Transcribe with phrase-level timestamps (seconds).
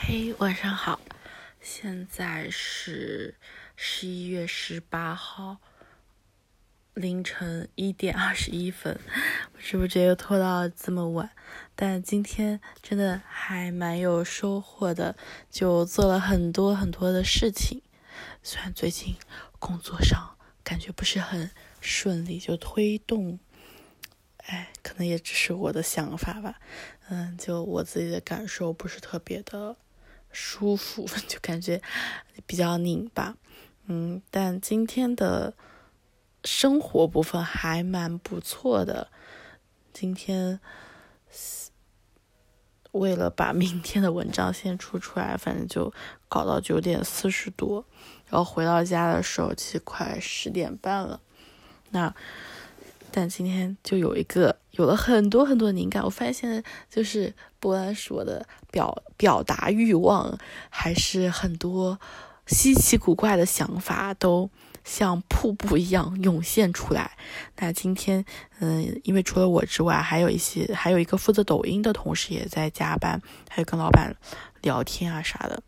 [0.00, 1.00] 嘿，晚上好，
[1.60, 3.34] 现在是
[3.76, 5.58] 十一月十八号
[6.94, 8.98] 凌晨一点二十一分，
[9.52, 11.30] 不知不觉又拖到这么晚，
[11.74, 15.14] 但今天真的还蛮有收获的，
[15.50, 17.82] 就做了很多很多的事情。
[18.42, 19.16] 虽然最近
[19.58, 21.50] 工作上感觉不是很
[21.82, 23.38] 顺利，就推动，
[24.38, 26.58] 哎，可能也只是我的想法吧。
[27.10, 29.76] 嗯，就我自己的感受不是特别的
[30.30, 31.80] 舒服， 就感觉
[32.46, 33.36] 比较拧巴。
[33.86, 35.54] 嗯，但今天的
[36.44, 39.10] 生活部分还蛮不错的。
[39.92, 40.60] 今天
[42.92, 45.92] 为了把明天的文章先出出来， 反正就
[46.28, 47.84] 搞到九点四十多，
[48.28, 51.20] 然后回到家的时候其实快十点半了。
[51.90, 52.14] 那。
[53.10, 60.38] 但今天就有一个有了很多很多灵感，我发现就是波兰说的表表达欲望，
[60.70, 61.98] 还是很多
[62.46, 64.48] 稀奇古怪的想法都
[64.84, 67.18] 像瀑布一样涌现出来。
[67.56, 68.24] 那今天，
[68.60, 73.20] 嗯，因为除了我之外，还有一些还有一个负责抖音的同事也在加班，
[73.50, 74.14] 还有跟老板
[74.62, 75.60] 聊天啊啥的，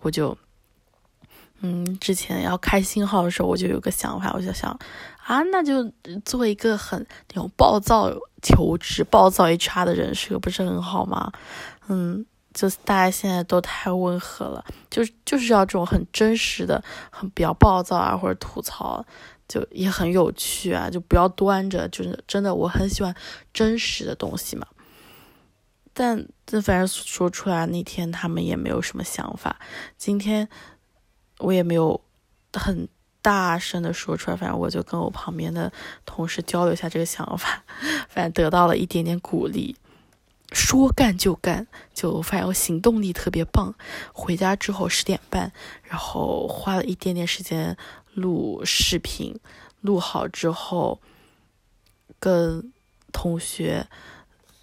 [0.00, 0.36] 我就。
[1.60, 4.70] 嗯，之前要开新号的时候，我就有个想法，我就想，
[5.24, 5.92] 啊，那就
[6.24, 8.08] 做一个很那种暴躁
[8.40, 11.32] 求职、暴躁 HR 的人设，不是很好吗？
[11.88, 19.04] 嗯，就是大家现在都太温和了，就就是要这种很真实的、很比较暴躁啊，或者吐槽，
[19.48, 23.12] 就也很有趣啊，就不要端着，就是真的，我很喜欢
[23.52, 24.64] 真实的东西嘛。
[25.92, 29.58] 但这反正说出来那天，他们也没有什么想法。
[29.96, 30.48] 今天。
[31.38, 32.00] 我也没有
[32.52, 32.88] 很
[33.22, 35.72] 大声的说出来，反正我就跟我旁边的
[36.04, 37.62] 同事交流一下这个想法，
[38.08, 39.76] 反正得到了一点点鼓励。
[40.52, 43.74] 说干就干，就发现我行动力特别棒。
[44.12, 47.76] 回家之后十点半，然后花了一点点时间
[48.14, 49.38] 录视频，
[49.82, 51.00] 录好之后
[52.18, 52.72] 跟
[53.12, 53.86] 同学。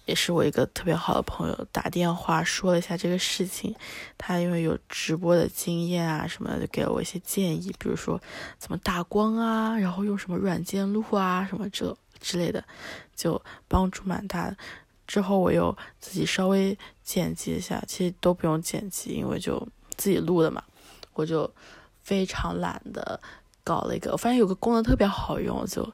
[0.06, 3.74] 也是我一个特别好的朋友打电话说了一下这个事情，
[4.16, 8.20] 他因为有直播的经验啊什么的，就给了我一些建议，比如说
[8.56, 12.64] 怎么打光啊，然后用什么软件录啊什么这之类的，
[13.16, 14.56] 就帮助蛮大的。
[15.08, 19.60] 之后我又自己稍微剪辑一下，其实都不用剪辑，因为就
[19.96, 20.62] 自己录的嘛，
[21.14, 21.52] 我就
[22.02, 23.20] 非常懒的
[23.64, 25.92] 搞了一个，我发现有个功能特别好用，就。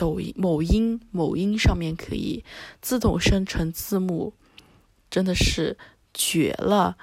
[0.00, 2.42] 抖音、某音、某音上面可以
[2.80, 4.32] 自动生成字幕，
[5.10, 5.76] 真的是
[6.14, 6.96] 绝了！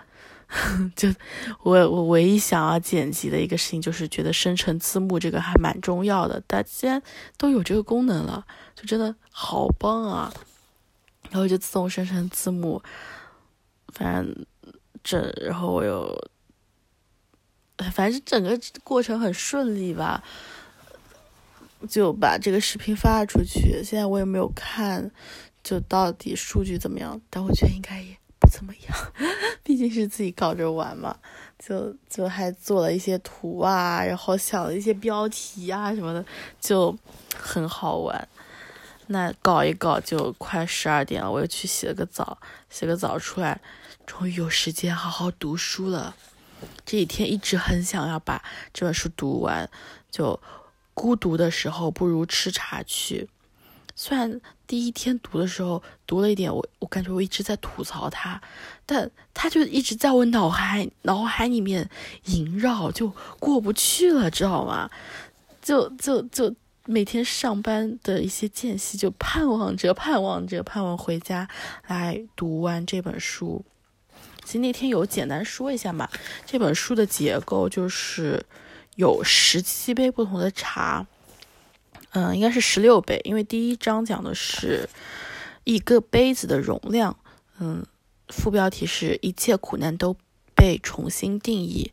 [0.96, 1.14] 就
[1.62, 6.42] 我我唯一想要剪辑的一个事情，就是觉得生成字幕这个还蛮重要的。
[6.48, 7.00] 但既然
[7.38, 10.34] 都有这个功能了，就真的好棒啊！
[11.30, 12.82] 然后就自动生成字幕，
[13.90, 14.46] 反正
[15.04, 16.30] 这然后我又，
[17.92, 20.24] 反正整个过程很顺利吧。
[21.90, 25.12] 就把这个视频发出去，现在我也没有看，
[25.64, 27.20] 就到底数据怎么样？
[27.30, 29.14] 但我觉得应该也不怎么样，
[29.64, 31.18] 毕竟是自己搞着玩嘛。
[31.60, 36.24] 就就还做了一些图啊，然后想了一些标题啊什么的，
[36.62, 36.96] 就
[37.36, 38.28] 很好玩。
[39.08, 42.38] 那搞一搞就快十二点了，我又去洗了个澡，
[42.70, 43.60] 洗个澡出来，
[44.06, 46.16] 终于有时间好好读书了。
[46.86, 49.68] 这几天一直很想要把这本书读完，
[50.12, 50.40] 就。
[50.98, 53.30] 孤独的时候不如吃茶去。
[53.96, 58.42] 虽然第一天读的时候读了一点，我我感觉我一直在吐槽他，
[58.84, 61.88] 但他就一直在我脑海脑海里面
[62.26, 64.90] 萦绕，就过不去了，知道吗？
[65.62, 66.56] 就就就
[66.86, 71.48] 每天上班的一些间隙，就盼望着盼望着盼望回家
[71.86, 73.64] 来读完这本书。
[74.44, 76.10] 其实那天有简单说一下嘛，
[76.48, 78.44] 这本书的结构就是。
[78.98, 81.06] 有十七杯不同的茶，
[82.14, 84.90] 嗯，应该是十六杯，因为第一章讲的是
[85.66, 87.16] 一个杯子的容量，
[87.60, 87.86] 嗯，
[88.30, 90.18] 副标题是一切苦难都
[90.56, 91.92] 被重新定义，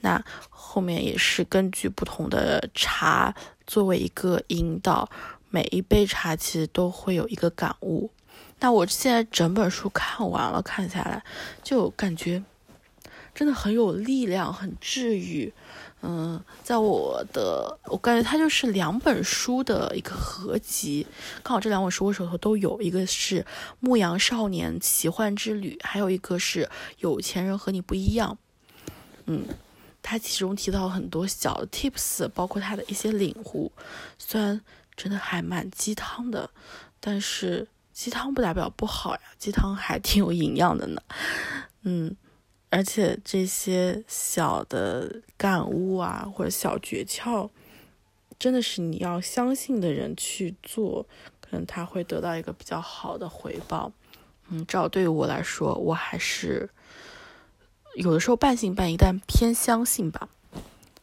[0.00, 3.34] 那后面也是根据不同的茶
[3.66, 5.10] 作为一个引导，
[5.50, 8.10] 每一杯茶其实都会有一个感悟。
[8.60, 11.22] 那我现在整本书看完了，看下来
[11.62, 12.42] 就感觉
[13.34, 15.52] 真的很有力量，很治愈。
[16.08, 21.04] 嗯，在我的，我感觉它就是两本书的一个合集。
[21.42, 23.40] 刚好这两本书我手头都有，一个是
[23.80, 26.62] 《牧羊少年奇幻之旅》，还有一个是
[26.98, 28.38] 《有钱人和你不一样》。
[29.24, 29.44] 嗯，
[30.00, 33.72] 它其中提到很多小的 tips，包括他的一些领悟。
[34.16, 34.60] 虽然
[34.94, 36.48] 真的还蛮鸡汤的，
[37.00, 41.02] 但是鸡汤不代表不好呀，鸡汤还挺有营养的呢。
[41.82, 42.14] 嗯。
[42.68, 47.48] 而且这些小的感悟啊，或者小诀窍，
[48.38, 51.06] 真的是你要相信的人去做，
[51.40, 53.92] 可能他会得到一个比较好的回报。
[54.48, 56.68] 嗯，至少对于我来说，我还是
[57.94, 60.28] 有的时候半信半疑，但偏相信吧。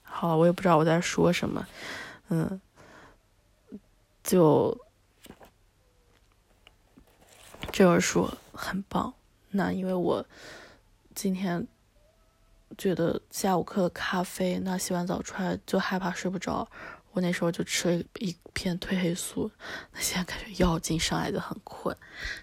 [0.04, 1.66] 好，我也不知道我在说什么，
[2.28, 2.62] 嗯，
[4.22, 4.78] 就
[7.72, 9.14] 这本书很棒。
[9.52, 10.26] 那因为我。
[11.16, 11.68] 今天
[12.78, 16.68] 觉得下午喝了咖啡，那洗完澡出来就害怕睡不着。
[17.12, 19.52] 我那时候就吃了一片褪黑素，
[19.92, 21.96] 那现在感觉药劲上来就很困。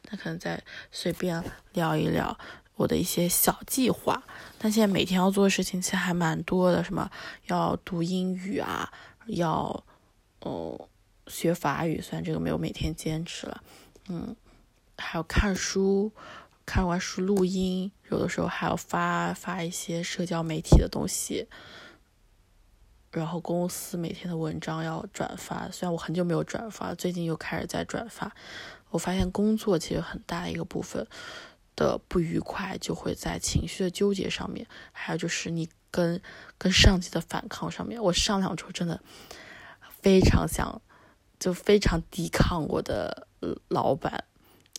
[0.08, 0.62] 那可能再
[0.92, 2.38] 随便聊一聊
[2.76, 4.22] 我的一些小计划。
[4.58, 7.10] 但现在每天要做的事情其实还蛮多的，什么
[7.46, 8.92] 要读英语啊，
[9.26, 9.82] 要
[10.40, 10.88] 哦
[11.26, 13.62] 学法语，虽然这个没有每天坚持了，
[14.08, 14.36] 嗯，
[14.96, 16.12] 还要看书。
[16.72, 21.48] 看完书录音，有的时候还要发发一些社交媒体的东西，
[23.10, 25.68] 然后公司每天的文章要转发。
[25.72, 28.32] 虽然我很久没有转发，最近又开始在转发。
[28.90, 31.04] 我发现工作其实很大一个部分
[31.74, 36.22] 的不愉快就会在情绪的纠结上面，还有就是你跟
[36.56, 38.00] 跟上级的反抗上面。
[38.00, 39.02] 我上两周真的
[40.00, 40.80] 非常想，
[41.40, 43.26] 就非常抵抗我的
[43.66, 44.22] 老板。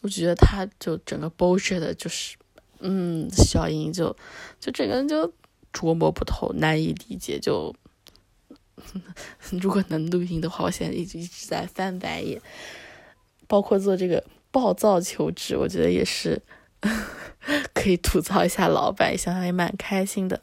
[0.01, 2.36] 我觉得他就整个 bullshit 的，就是，
[2.80, 4.15] 嗯，小英就
[4.59, 5.31] 就整个人就
[5.71, 7.39] 琢磨不透，难以理解。
[7.39, 7.74] 就
[9.62, 12.42] 如果能录音的话，我现在一直一直在翻白眼。
[13.48, 16.42] 包括做这个暴躁求职，我觉得也是
[17.74, 20.42] 可以吐槽一下老板，想想也蛮开心的。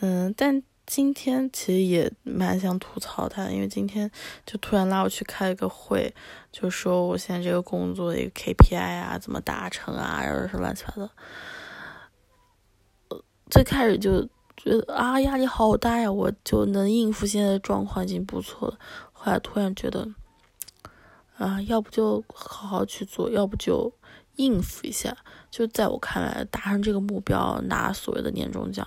[0.00, 0.62] 嗯，但。
[0.94, 4.10] 今天其实也蛮想吐槽他，因为今天
[4.44, 6.14] 就突然拉我去开了个会，
[6.52, 11.08] 就说我现在这个工作的一个 KPI 啊，怎么达成啊，然后是乱七八糟。
[13.50, 14.22] 最开始就
[14.54, 18.78] 觉得啊压力好大呀，我就能应付现在的状况已经不错了。
[19.12, 20.06] 后来突然觉得，
[21.38, 23.90] 啊，要不就好好去做，要不就
[24.36, 25.16] 应付一下。
[25.50, 28.86] 就在我看来，达成这个目标，拿所谓的年终奖。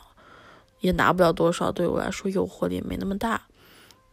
[0.85, 3.41] 也拿不了多少，对我来说诱惑力没那么大。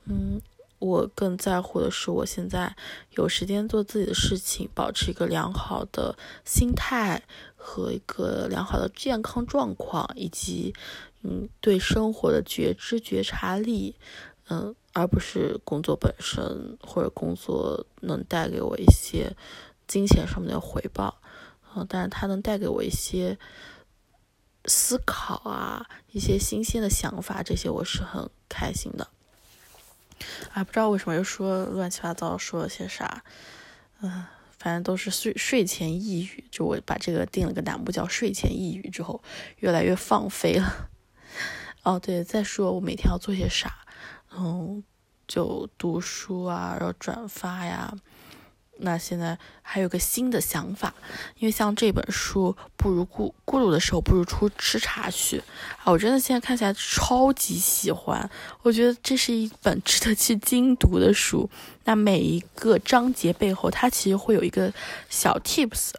[0.07, 0.41] 嗯，
[0.79, 2.75] 我更在乎的是我现在
[3.11, 6.17] 有时间做自己的事情，保持一个良好的
[6.47, 7.23] 心态
[7.55, 10.75] 和一个良好的健康状况，以及
[11.21, 13.95] 嗯对生活的觉知觉察力，
[14.49, 19.37] 嗯，而不是工作本身或者工作能带给我一些
[19.87, 21.21] 金钱上面的回报，
[21.77, 23.39] 嗯，但是它能带给我一些。
[24.67, 29.09] 思考啊，一些新鲜的想法，这些我是很开心的。
[30.53, 33.25] 啊，不知道为什么又说乱七八糟，说了些啥？
[34.01, 34.25] 嗯，
[34.59, 36.45] 反正都是睡睡前抑郁。
[36.51, 39.23] 就我把这个定了个栏目叫“睡前抑郁”之后，
[39.59, 40.91] 越来越放飞了。
[41.83, 43.79] 哦，对，再说我每天要做些啥？
[44.37, 44.85] 嗯，
[45.27, 47.93] 就读书啊，然后转发呀。
[48.79, 50.93] 那现在还有个新的想法，
[51.39, 55.43] 因为像这本书，不如孤孤独的时候，不如出吃茶去
[55.85, 55.93] 啊！
[55.93, 58.29] 我真的现在看起来超级喜欢，
[58.63, 61.49] 我觉得这是一本值得去精读的书。
[61.85, 64.73] 那每一个章节背后，它其实会有一个
[65.09, 65.91] 小 tips，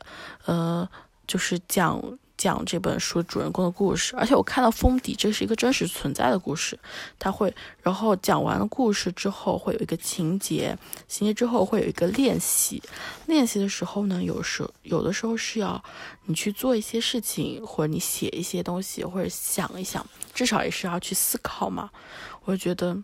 [0.46, 0.90] 呃，
[1.26, 2.02] 就是讲。
[2.44, 6.78] 讲这本书主人公的故事，而且我看到封底，这是一个真实存在的故事。
[7.18, 12.84] 他会，然后讲完了故事之后，会有一个情节，情节之后会有一个练习。
[13.28, 15.82] 练习的时候呢，有时有的时候是要
[16.26, 21.90] 你去做一些事情，或者你写一些东西，或者想一想，至少也是要去思考嘛。
[22.44, 23.02] 我觉得，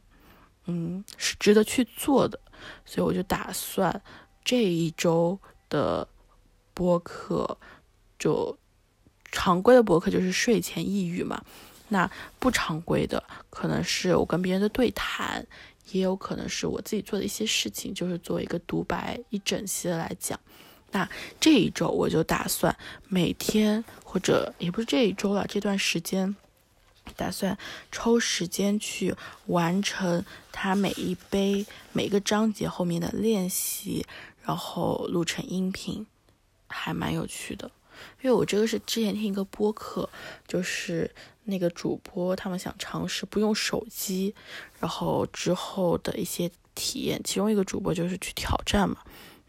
[0.65, 2.37] 嗯，是值得去做的，
[2.83, 4.01] 所以我就打算
[4.43, 6.05] 这一周的
[6.73, 7.57] 播客
[8.19, 8.53] 就。
[9.31, 11.43] 常规的博客就是睡前抑郁嘛，
[11.89, 12.09] 那
[12.39, 15.45] 不常规的可能是我跟别人的对谈，
[15.91, 20.39] 也有可能是我自己做的一些事情，就是做一个独白，一整期的来讲。
[20.91, 21.07] 那
[21.39, 22.75] 这一周我就打算
[23.07, 26.35] 每天或者也不是这一周了，这段时间
[27.15, 27.55] 打算
[27.91, 34.05] 抽时间去完成它每一杯每个章节后面的练习，
[34.41, 36.07] 然后录成音频，
[36.67, 37.69] 还蛮有趣的。
[38.21, 40.09] 因为我这个是之前听一个播客，
[40.47, 41.09] 就是
[41.45, 44.33] 那个主播他们想尝试不用手机，
[44.79, 47.21] 然后之后的一些体验。
[47.23, 48.97] 其中一个主播就是去挑战嘛，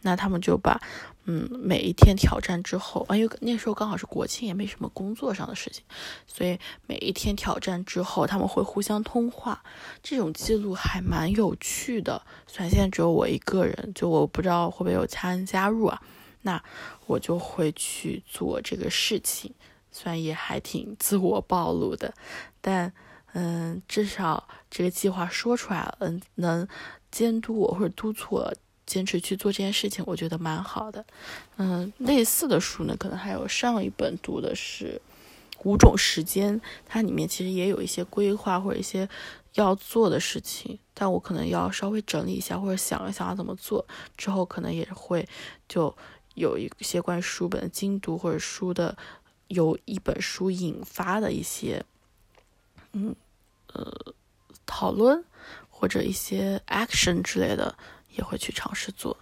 [0.02, 0.80] 那他们就把
[1.26, 5.84] 嗯每一天挑战之后，啊因为那时候刚好是国庆，也没什么工作上的事情，
[6.26, 9.62] 所以每一天挑战之后他们会互相通话，
[10.02, 12.22] 这种记录还蛮有趣的。
[12.46, 16.00] 虽然现在只有我一个人，就我不知道会不会有其他人加入啊。
[16.42, 16.62] 那
[17.06, 19.52] 我就会去做这个事情，
[19.90, 22.14] 虽然也还挺自我暴露的，
[22.60, 22.92] 但
[23.32, 26.66] 嗯，至少这个计划说出来了，嗯，能
[27.10, 28.54] 监督我或者督促我
[28.86, 31.04] 坚持去做这件事情，我觉得蛮好的。
[31.56, 35.00] 嗯，类似的书呢，可能还有上一本读的是
[35.62, 39.08] 《五种时间》，它里面其实也有一些规划或者一些
[39.54, 45.28] 要做的事情，但我可能要稍微整理一下或者想一想要怎么做，之后可能也会
[45.68, 45.96] 就
[46.34, 48.96] 有一些关于书本的精读或者书的
[49.48, 51.84] 由一本书引发的一些。
[52.92, 53.14] 嗯，
[53.72, 54.14] 呃，
[54.66, 55.24] 讨论
[55.68, 57.76] 或者一些 action 之类的
[58.16, 59.16] 也会去尝试做。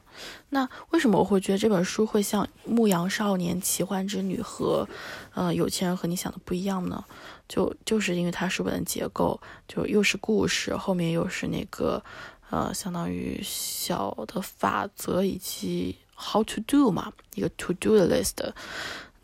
[0.49, 4.89] 那为什么我会觉得这本书会像《牧羊少年奇幻之旅》和
[5.35, 7.05] 呃有钱人和你想的不一样呢？
[7.47, 9.39] 就就是因为它书本的结构，
[9.69, 12.03] 就又是故事，后面又是那个
[12.49, 18.35] 呃相当于小的法则以及 how to do 嘛，一个 to do 的 list。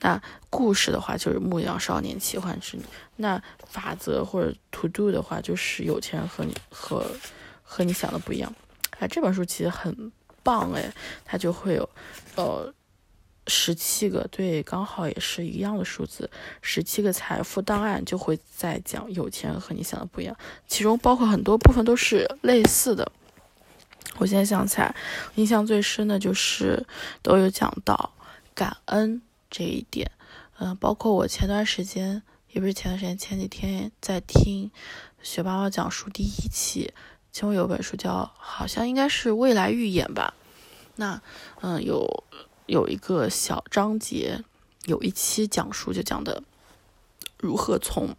[0.00, 0.20] 那
[0.50, 2.82] 故事的话就是《牧羊少年奇幻之旅》，
[3.16, 7.06] 那法则或者 to do 的话就是有钱人和你和
[7.62, 8.54] 和你想的不一样。
[8.98, 10.92] 哎，这本书其实很棒哎，
[11.24, 11.88] 它就会有
[12.36, 12.72] 呃
[13.46, 20.36] 十七个，对，刚好也是一样的数字，十七个财富档案就会在讲有钱人和你想的不一样，
[20.68, 23.10] 其中包括很多部分都是类似的。
[24.18, 24.94] 我现在想起来，
[25.34, 26.86] 印象最深的就是
[27.22, 28.12] 都有讲到
[28.54, 29.22] 感恩。
[29.50, 30.10] 这一点，
[30.58, 34.68] 嗯，包括我前段时间，也不是前段时间，前几天在听
[35.22, 36.92] 学爸爸讲书第一期，
[37.30, 40.34] 其中有本书叫，好像应该是未来预演吧。
[40.96, 41.22] 那，
[41.60, 42.24] 嗯，有
[42.66, 44.42] 有一个小章节，
[44.86, 46.42] 有一期讲述就讲的
[47.38, 48.16] 如何从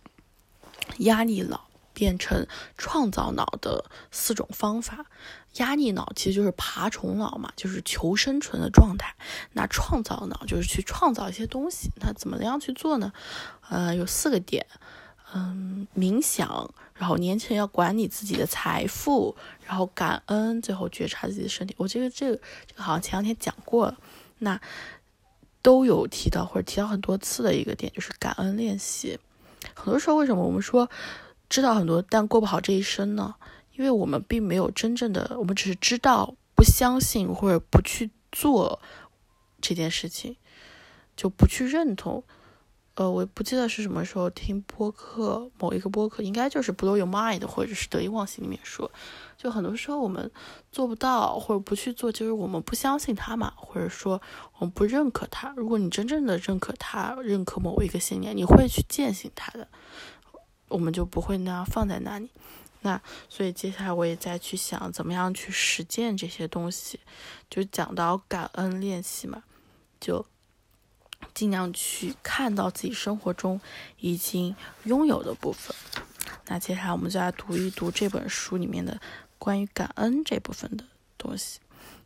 [0.99, 2.45] 压力老变成
[2.77, 5.07] 创造脑的四种方法。
[5.55, 9.15] 压力脑其实就是爬虫脑嘛，就是求生存的状态。
[9.53, 11.89] 那创造脑就是去创造一些东西。
[12.01, 13.13] 那怎么样去做呢？
[13.69, 14.67] 呃，有四个点。
[15.33, 19.35] 嗯，冥想，然后年轻人要管理自己的财富，
[19.65, 21.73] 然后感恩，最后觉察自己的身体。
[21.77, 23.97] 我觉得这个这个好像前两天讲过了。
[24.39, 24.59] 那
[25.61, 29.17] 都有提到或者提到很多次的一个点就是感恩练习。
[29.73, 30.89] 很多时候为什么我们说
[31.55, 33.35] 知道很多但过不好这一生呢？
[33.77, 38.81] 因为我们并没有真正的，我们只是知道，不相信或者不去做
[39.61, 40.35] 这件事情，
[41.15, 42.25] 就不去认同。
[42.95, 48.91] 呃，我不记得是什么时候听播客，某一个播客，应该就是《Blow Your Mind》或者是《得意忘形》里面说，
[49.37, 50.29] 就很多时候我们
[50.73, 54.21] 做不到或者不去做，就是我们不相信他嘛，或者说
[54.59, 55.53] 我们不认可他。
[55.55, 59.67] 如果你真正的认可他，认可某一个信念，你会去践行他的，
[60.67, 62.29] 我们就不会那样放在那里。
[62.81, 66.99] 那所以接下来我也再去想怎么样去实践这些东西，
[67.49, 69.43] 就讲到感恩练习嘛，
[69.99, 70.23] 就
[71.33, 73.59] 尽量去看到自己生活中
[73.97, 75.75] 已经拥有的部分。
[76.45, 79.01] 那接下来我们就来读一读这本书里面的
[79.39, 80.85] 关于感恩这部分的
[81.17, 81.59] 东西。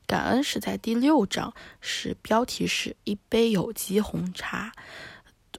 [0.08, 4.72] 感恩是在第六章，是标题是一杯有机红茶，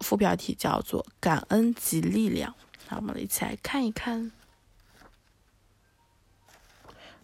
[0.00, 2.54] 副标题叫做感恩及力量。
[2.90, 4.32] 那我们一起来看一看。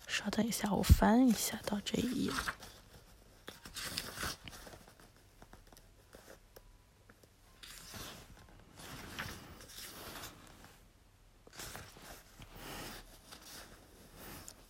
[0.06, 2.32] 稍等一下，我翻一下到这一页。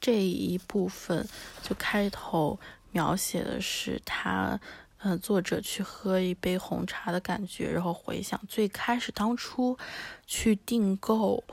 [0.01, 1.29] 这一部分
[1.63, 2.59] 就开头
[2.93, 4.59] 描写的是他，
[5.09, 9.79] 嗯，作者去喝一杯红茶的感觉，然后回想最开始当初
[10.27, 11.45] 去订购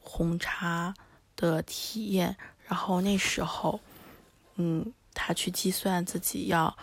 [0.00, 0.94] 红茶
[1.36, 2.34] 的体验。
[2.66, 3.78] 然后那时候，
[4.54, 6.74] 嗯，他去计算自己要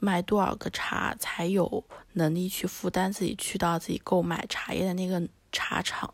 [0.00, 1.84] 卖多少个茶才有
[2.14, 5.22] 能力去负担自己去到自己购买茶叶的那个
[5.52, 6.12] 茶厂。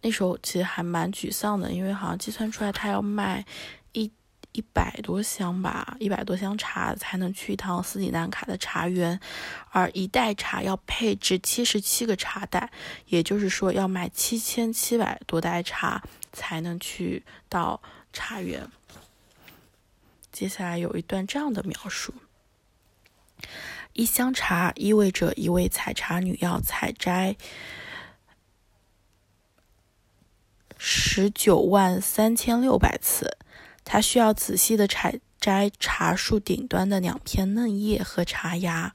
[0.00, 3.44] 那时候其实还蛮沮丧的，因为好像计算出来他要卖
[4.58, 9.20] 一百多箱吧，一百多箱茶才能去一趟斯里兰卡的茶园，
[9.70, 12.70] 而一袋茶要配置七十七个茶袋，
[13.06, 16.02] 也就是说要卖七千七百多袋茶。
[16.30, 17.80] 才能去到
[18.12, 18.70] 茶园。
[20.30, 22.14] 接下来有一段这样的描述：
[23.94, 27.34] 一箱茶意味着一位采茶女要采摘
[30.76, 33.38] 十九万三千六百次，
[33.90, 38.94] 她需要仔细的采摘茶树顶端的两片嫩叶和茶芽。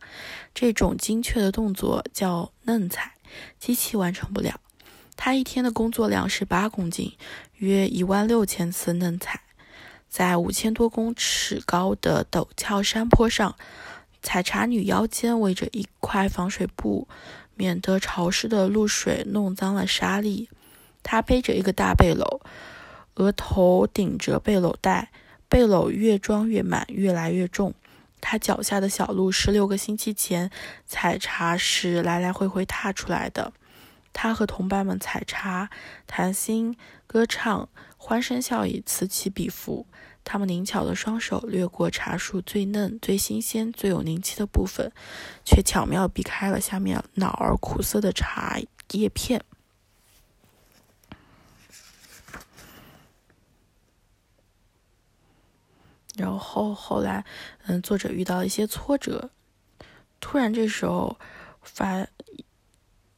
[0.54, 3.14] 这种精确的动作叫嫩采，
[3.60, 4.60] 机器完成不了。
[5.16, 7.14] 他一天的工作量是八公斤，
[7.56, 9.42] 约一万六千次嫩采。
[10.08, 13.56] 在五千多公尺高的陡峭山坡上，
[14.22, 17.08] 采茶女腰间围着一块防水布，
[17.56, 20.50] 免得潮湿的露水弄脏了沙粒。
[21.02, 22.42] 她背着一个大背篓，
[23.16, 25.12] 额头顶着背篓带，
[25.48, 27.74] 背篓越装越满，越来越重。
[28.22, 30.50] 她脚下的小路是六个星期前
[30.86, 33.54] 采茶时来来回回踏出来的。
[34.14, 35.70] 她和同伴们采茶、
[36.08, 37.68] 谈心、歌唱，
[37.98, 39.86] 欢声笑语此起彼伏。
[40.26, 44.90] 他们灵巧的双手掠过茶树最嫩、最新鲜、最有灵气的部分，
[45.44, 48.58] 却巧妙避开了下面恼而苦涩的茶
[48.92, 49.44] 叶片。
[56.16, 57.26] 然后后来，
[57.66, 59.30] 嗯，作者遇到了一些挫折，
[60.20, 61.18] 突然这时候
[61.62, 62.08] 发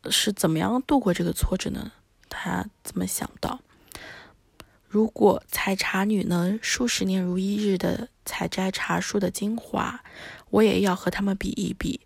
[0.09, 1.91] 是怎么样度过这个挫折呢？
[2.29, 3.59] 他怎么想到？
[4.87, 10.01] 如果采茶女能数十年如一日的采摘茶树的精华，
[10.49, 11.99] 我也要和他们比一比。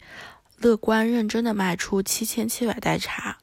[0.58, 3.38] 乐观认真的卖出七千七百袋茶。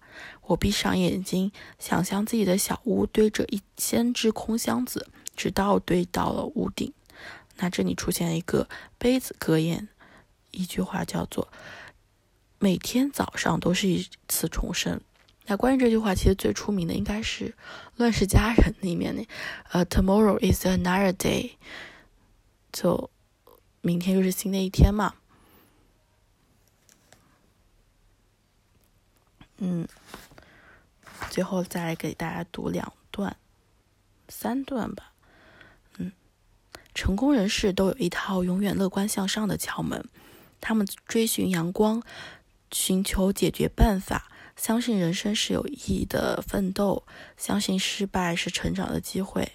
[0.48, 6.92] 我闭上眼睛，想象自己的小屋堆着一千只空箱子，直到堆到了屋顶。
[7.56, 9.88] 那这里出现了一个杯子格言，
[10.50, 11.48] 一句话叫做
[12.58, 15.00] “每天早上都是一次重生”。
[15.48, 17.50] 那关于这句话，其实最出名的应该是
[17.96, 19.24] 《乱世佳人》里面的，
[19.70, 21.52] 呃，“Tomorrow is another day”，
[22.72, 23.10] 就
[23.80, 25.14] 明天又是新的一天嘛。
[29.58, 29.88] 嗯，
[31.30, 33.36] 最后再来给大家读两段，
[34.28, 35.12] 三段吧。
[36.96, 40.08] 成功人士都有一套永远乐观向上的窍门，
[40.62, 42.02] 他们追寻阳光，
[42.72, 44.32] 寻求解决办法。
[44.56, 47.04] 相信人生是有意义的奋斗，
[47.36, 49.52] 相信失败是成长的机会。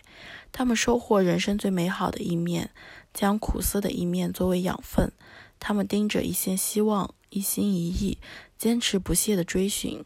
[0.52, 2.70] 他们收获人生最美好的一面，
[3.12, 5.12] 将苦涩的一面作为养分。
[5.60, 8.20] 他们盯着一线希望，一心一意，
[8.60, 10.06] 坚持不懈地追寻。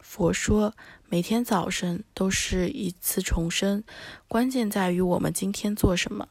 [0.00, 0.74] 佛说，
[1.08, 3.84] 每天早晨都是一次重生，
[4.26, 6.26] 关键在于我们今天做什么。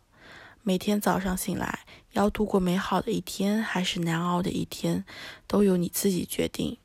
[0.68, 5.06] 每天早上醒来，要度过美好的一天，还是难熬的一天，
[5.48, 6.78] 都由你自己决定。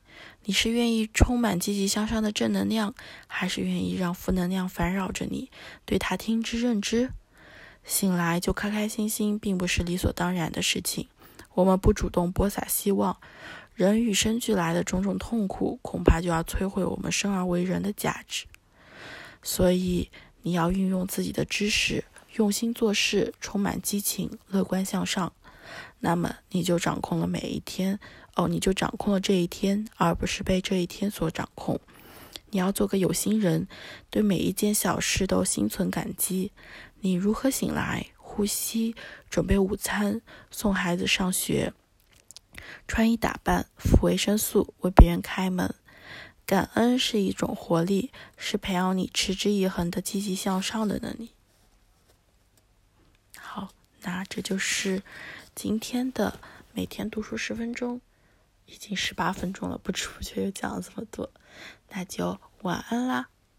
[0.45, 2.95] 你是愿意充满积极向上的正能量，
[3.27, 5.51] 还是愿意让负能量烦扰着你？
[5.83, 7.11] 对他听之任之。
[7.83, 11.09] 醒来就开开心心，并不是理所当然的事情。
[11.53, 13.17] 我们不主动播撒希望，
[13.75, 18.45] 人与生俱来的种种痛苦，恐怕就要摧毁我们生而为人的价值。
[19.41, 20.09] 所以，
[20.43, 25.33] 你要运用自己的知识，用心做事，充满激情，乐观向上。
[25.99, 27.99] 那么，你就掌控了每一天。
[28.35, 31.79] 哦，你就掌控了这一天，而不是被这一天所掌控。
[32.49, 33.67] 你要做个有心人，
[34.09, 36.51] 对每一件小事都心存感激。
[37.01, 38.95] 你如何醒来、呼吸、
[39.29, 41.73] 准备午餐、送孩子上学、
[42.87, 45.75] 穿衣打扮、服维生素、为别人开门？
[46.47, 51.32] 感恩是一种活力，是培养你持之以恒的积极向上的能力。
[54.03, 55.01] 那这就是
[55.55, 56.39] 今天的
[56.73, 57.99] 每天读书十分钟。
[58.65, 61.29] 已经十八分钟了，不知不觉又讲了这么多，
[61.89, 63.27] 那就晚安啦。